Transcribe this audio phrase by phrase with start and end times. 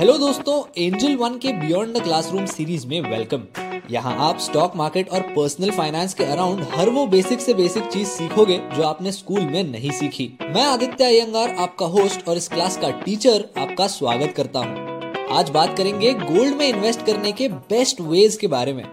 [0.00, 3.42] Hello दोस्तों Angel One के beyond the classroom series में वेलकम
[3.90, 8.08] यहाँ आप स्टॉक मार्केट और पर्सनल फाइनेंस के अराउंड हर वो बेसिक से बेसिक चीज़
[8.08, 10.30] सीखोगे जो आपने स्कूल में नहीं सीखी.
[10.42, 15.28] मैं आदित्य अयंगार, आपका होस्ट और इस क्लास का टीचर आपका स्वागत करता हूँ.
[15.38, 18.84] आज बात करेंगे गोल्ड में इन्वेस्ट करने के बेस्ट वेज के बारे में.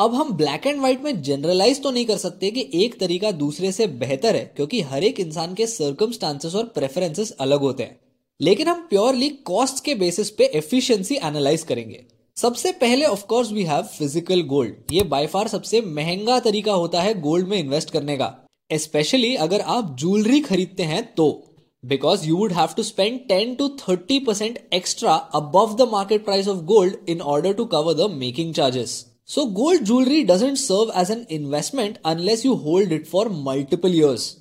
[0.00, 3.72] अब हम ब्लैक एंड व्हाइट में जनरलाइज तो नहीं कर सकते कि एक तरीका दूसरे
[3.72, 7.98] से बेहतर है, क्योंकि हर एक इंसान के सर्कमस्टांसेस और प्रेफरेंसेस अलग होते हैं।
[8.40, 12.00] लेकिन हम प्योरली कॉस्ट के बेसिस पे एफिशिएंसी एनालाइज करेंगे।
[12.36, 17.02] सबसे पहले of course we have physical gold ये बाय फार सबसे महँगा तरीका होता
[17.02, 18.32] है गोल्ड में इन्वेस्ट करने का।
[18.70, 21.28] स्पेशली अगर आप ज्वेलरी खरीदते हैं तो।
[21.84, 26.48] Because you would have to spend 10 to 30 percent extra above the market price
[26.48, 28.98] of gold in order to cover the making charges
[29.29, 34.39] So gold jewelry doesn't serve as an investment unless you hold it for multiple years.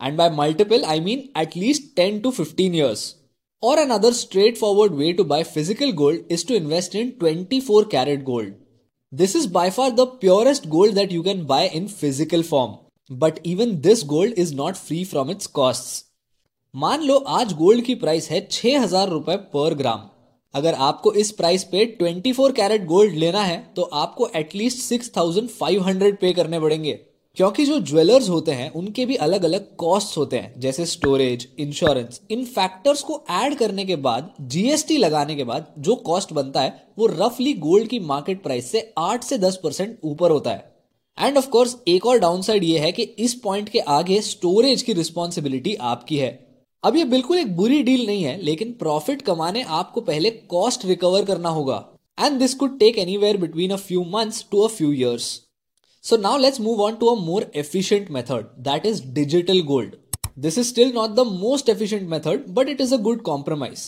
[0.00, 3.16] And by multiple, I mean at least 10 to 15 years.
[3.60, 8.54] Or another straightforward way to buy physical gold is to invest in 24 karat gold.
[9.12, 12.78] This is by far the purest gold that you can buy in physical form.
[13.08, 16.04] But even this gold is not free from its costs.
[16.76, 20.00] मान लो आज gold की price है छह हजार रुपए पर ग्राम
[20.53, 26.33] अगर आपको इस प्राइस पे 24 कैरेट गोल्ड लेना है तो आपको एटलीस्ट 6500 पे
[26.33, 26.99] करने पड़ेंगे।
[27.35, 32.21] क्योंकि जो ज्वेलर्स होते हैं, उनके भी अलग अलग कॉस्ट होते हैं, जैसे स्टोरेज इंश्योरेंस
[32.31, 36.87] इन फैक्टर्स को ऐड करने के बाद जीएसटी लगाने के बाद, जो कॉस्ट बनता है,
[36.97, 40.75] वो रफली गोल्ड की मार्केट प्राइस से 8 से 10 परसेंट ऊपर होता है।
[41.21, 44.93] एंड ऑफ़ कोर्स एक और डाउनसाइड ये है कि इस पॉइंट के आगे स्टोरेज की
[44.93, 46.48] रिस्पॉन्सिबिलिटी आपकी है।
[46.83, 51.25] अब ये बिल्कुल एक बुरी डील नहीं है लेकिन प्रॉफिट कमाने आपको पहले कॉस्ट रिकवर
[51.25, 51.77] करना होगा
[52.17, 55.29] and this could take anywhere between a few months to a few years
[56.03, 59.95] so now let's move on to a more efficient method that is digital gold
[60.39, 63.87] this is still not the most efficient method but it is a good compromise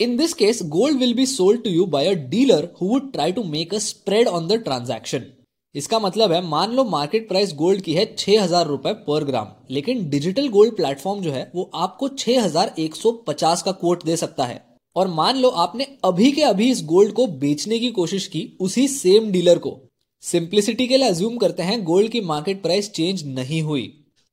[0.00, 3.32] In this case, gold will be sold to you by a dealer who would try
[3.32, 5.26] to make a spread on the transaction.
[5.74, 9.48] इसका मतलब है, मान लो market price gold की है छह हज़ार रुपए पर ग्राम
[9.70, 14.04] लेकिन डिजिटल गोल्ड प्लेटफॉर्म जो है, वो आपको छह हज़ार एक सौ पचास का कोट
[14.04, 14.64] दे सकता है।
[14.96, 18.86] और मान लो आपने अभी के अभी इस गोल्ड को बेचने की कोशिश की उसी
[18.88, 19.76] सेम डीलर को।
[20.22, 23.86] सिंप्लिसिटी के लिए अज्यूम करते हैं गोल्ड की मार्केट प्राइस चेंज नहीं हुई।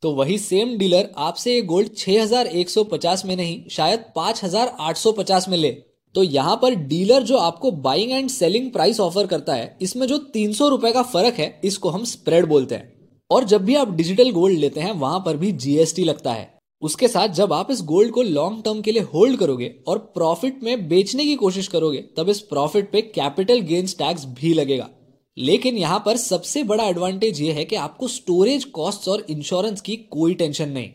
[0.04, 5.72] तो वही सेम डीलर आपसे ये गोल्ड 6150 में नहीं, शायद 5850 में ले।
[6.18, 10.18] तो यहाँ पर डीलर जो आपको buying and selling price offer करता है, इसमें जो
[10.18, 13.92] तीन सौ रुपए का फ़र्क है, इसको हम स्प्रेड बोलते हैं। और जब भी आप
[13.92, 16.50] डिजिटल गोल्ड लेते हैं, वहाँ पर भी जीएसटी लगता है।
[16.82, 20.64] उसके साथ जब आप इस गोल्ड को लॉन्ग टर्म के लिए होल्ड करोगे और प्रॉफिट
[20.64, 24.90] में बेचने की कोशिश करोगे, तब इस प्रॉफिट पे कैपिटल गेन्स टैक्स भी लगेगा।
[25.38, 29.96] लेकिन यहाँ पर सबसे बड़ा एडवांटेज ये है कि आपको स्टोरेज कॉस्ट और इंश्योरेंस की
[29.96, 30.90] कोई टेंशन नहीं।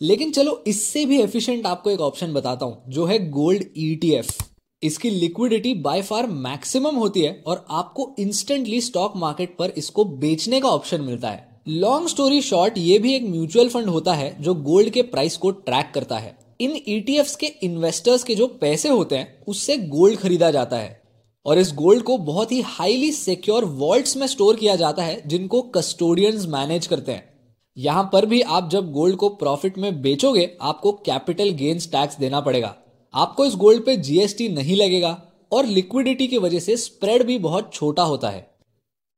[0.00, 4.36] लेकिन चलो, इससे भी एफिशिएंट आपको एक ऑप्शन बताता हूँ, जो है गोल्ड ईटीएफ
[4.82, 10.60] इसकी लिक्विडिटी बाय फार मैक्सिमम होती है और आपको इंस्टेंटली स्टॉक मार्केट पर इसको बेचने
[10.60, 14.54] का ऑप्शन मिलता है। लॉन्ग स्टोरी शॉर्ट ये भी एक म्यूचुअल फंड होता है जो
[14.54, 19.16] गोल्ड के प्राइस को ट्रैक करता है। इन ईटीएफ के इन्वेस्टर्स के जो पैसे होते
[19.16, 21.02] हैं, उससे गोल्ड खरीदा जाता है।
[21.46, 25.62] और इस गोल्ड को बहुत ही हाईली सिक्योर वॉल्ट्स में स्टोर किया जाता है, जिनको
[25.62, 27.28] कस्टोडियंस मैनेज करते हैं।
[27.76, 32.40] यहाँ पर भी आप जब गोल्ड को प्रॉफिट में बेचोगे, आपको कैपिटल गेन्स टैक्स देना
[32.40, 32.76] पड़ेगा।
[33.18, 35.10] आपको इस गोल्ड पे जीएसटी नहीं लगेगा
[35.52, 38.46] और लिक्विडिटी की वजह से स्प्रेड भी बहुत छोटा होता है।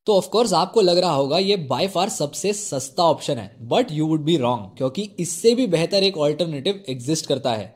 [0.07, 4.07] तो ऑफकोर्स आपको लग रहा होगा ये बाय फार सबसे सस्ता ऑप्शन है but you
[4.07, 7.75] would be wrong क्योंकि इससे भी बेहतर एक ऑल्टरनेटिव एग्जिस्ट करता है।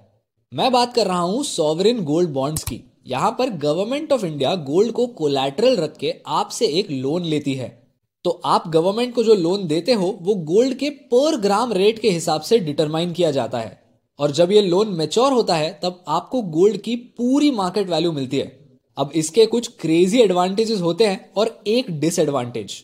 [0.52, 4.92] मैं बात कर रहा हूँ सॉवरिन गोल्ड बॉन्ड्स की। यहाँ पर गवर्नमेंट ऑफ़ इंडिया गोल्ड
[4.92, 7.68] को कोलैटरल रख के आपसे एक लोन लेती है।
[8.24, 12.10] तो आप गवर्नमेंट को जो लोन देते हो, वो गोल्ड के पर ग्राम रेट के
[12.10, 13.83] हिसाब से डिटरमाइन किया जाता है।
[14.18, 18.38] और जब ये लोन मेच्योर होता है, तब आपको गोल्ड की पूरी मार्केट वैल्यू मिलती
[18.38, 18.46] है।
[18.96, 22.82] अब इसके कुछ क्रेजी एडवांटेजेस होते हैं और एक डिसएडवांटेज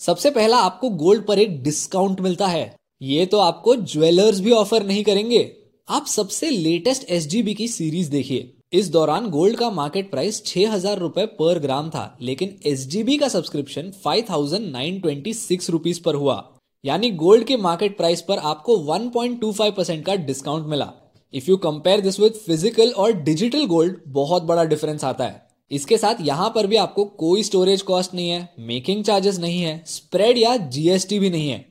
[0.00, 4.86] सबसे पहला आपको गोल्ड पर एक डिस्काउंट मिलता है। ये तो आपको ज्वेलर्स भी ऑफ़र
[4.86, 5.40] नहीं करेंगे।
[5.88, 10.98] आप सबसे लेटेस्ट एसजीबी की सीरीज़ देखिए। इस दौरान गोल्ड का मार्केट प्राइस छह हज़ार
[10.98, 16.14] रुपए पर ग्राम था, लेकिन एसजीबी का subscription five thousand nine twenty six rupees पर
[16.14, 16.36] हुआ।
[16.84, 20.92] यानी गोल्ड के मार्केट प्राइस पर आपको 1.25 परसेंट का डिस्काउंट मिला।
[21.34, 25.96] If you compare this with physical और डिजिटल गोल्ड बहुत बड़ा डिफरेंस आता है। इसके
[25.98, 30.38] साथ यहाँ पर भी आपको कोई स्टोरेज कॉस्ट नहीं है मेकिंग चार्जेस नहीं है स्प्रेड
[30.38, 31.64] या जीएसटी भी नहीं है।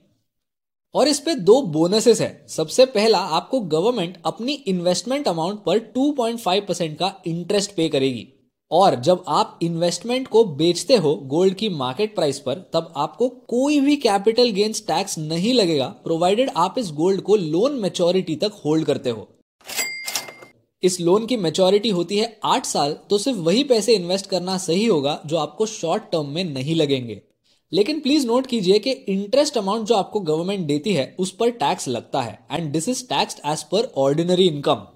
[0.94, 6.60] और इस पे दो बोनसेस है। सबसे पहला, आपको गवर्नमेंट अपनी इन्वेस्टमेंट अमाउंट पर 2.5
[6.60, 8.26] परसेंट का इंटरेस्ट पे करेगी।
[8.70, 13.80] और जब आप इन्वेस्टमेंट को बेचते हो गोल्ड की मार्केट प्राइस पर, तब आपको कोई
[13.80, 18.84] भी कैपिटल गेन्स टैक्स नहीं लगेगा प्रोवाइडेड आप इस गोल्ड को लोन मेचोरिटी तक होल्ड
[18.84, 19.28] करते हो।
[20.82, 24.84] इस लोन की मेचोरिटी होती है आठ साल तो सिर्फ़ वही पैसे इन्वेस्ट करना सही
[24.86, 27.20] होगा जो आपको शॉर्ट टर्म में नहीं लगेंगे।
[27.72, 31.88] लेकिन प्लीज़ नोट कीजिए कि इंटरेस्ट अमाउंट जो आपको गवर्नमेंट देती है, उस पर टैक्स
[31.88, 34.86] लगता है and this is tax as per ordinary income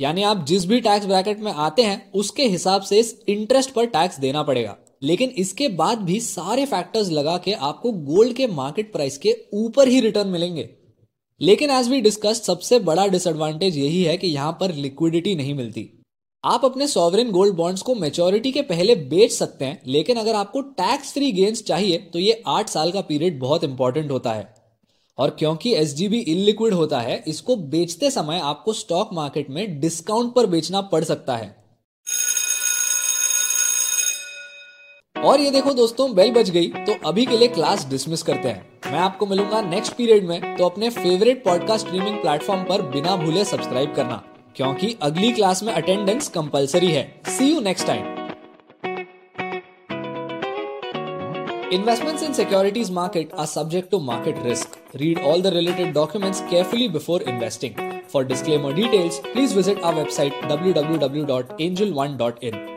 [0.00, 3.86] यानी आप जिस भी टैक्स ब्रैकेट में आते हैं, उसके हिसाब से इस इंटरेस्ट पर
[3.86, 8.92] टैक्स देना पड़ेगा। लेकिन इसके बाद भी सारे फैक्टर्स लगा के आपको गोल्ड के मार्केट
[8.92, 10.68] प्राइस के ऊपर ही रिटर्न मिलेंगे।
[11.40, 15.88] लेकिन एज वी डिस्कस सबसे बड़ा डिसएडवांटेज यही है कि यहाँ पर लिक्विडिटी नहीं मिलती।
[16.44, 20.60] आप अपने सॉवरेन गोल्ड बॉन्ड्स को मेच्योरिटी के पहले बेच सकते हैं, लेकिन अगर आपको
[20.60, 24.54] टैक्स फ्री गेन्स चाहिए तो ये आठ साल का पीरियड बहुत इंपॉर्टेंट होता है।
[25.20, 30.34] और क्योंकि एस जी इलिक्विड होता है, इसको बेचते समय आपको स्टॉक मार्केट में डिस्काउंट
[30.34, 31.54] पर बेचना पड़ सकता है।
[35.16, 38.92] और ये देखो दोस्तों बेल बज गई तो अभी के लिए क्लास डिसमिस करते हैं।
[38.92, 43.44] मैं आपको मिलूँगा नेक्स्ट पीरियड में तो अपने फेवरेट पॉडकास्ट स्ट्रीमिंग प्लेटफॉर्म पर बिना भूले
[43.44, 44.22] सब्सक्राइब करना,
[44.56, 48.18] क्योंकि अगली क्लास में अटेंडेंस कंपलसरी है। See you next time
[51.72, 54.79] Investments in securities market are subject to market risk.
[54.98, 58.02] Read all the related documents carefully before investing.
[58.08, 62.69] For disclaimer details, please visit our website www.angel1.in.